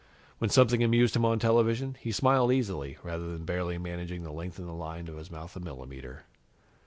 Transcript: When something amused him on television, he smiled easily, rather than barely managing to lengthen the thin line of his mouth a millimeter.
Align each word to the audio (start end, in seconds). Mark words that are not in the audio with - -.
When 0.39 0.49
something 0.49 0.83
amused 0.83 1.15
him 1.15 1.25
on 1.25 1.37
television, 1.37 1.95
he 1.99 2.11
smiled 2.11 2.51
easily, 2.51 2.97
rather 3.03 3.31
than 3.31 3.45
barely 3.45 3.77
managing 3.77 4.23
to 4.23 4.31
lengthen 4.31 4.65
the 4.65 4.71
thin 4.71 4.79
line 4.79 5.07
of 5.07 5.17
his 5.17 5.29
mouth 5.29 5.55
a 5.55 5.59
millimeter. 5.59 6.23